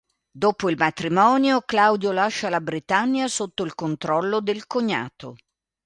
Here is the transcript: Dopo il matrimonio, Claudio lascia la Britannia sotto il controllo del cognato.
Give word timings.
Dopo 0.31 0.67
il 0.71 0.77
matrimonio, 0.77 1.61
Claudio 1.61 2.11
lascia 2.11 2.49
la 2.49 2.59
Britannia 2.59 3.27
sotto 3.27 3.61
il 3.63 3.75
controllo 3.75 4.39
del 4.39 4.65
cognato. 4.65 5.35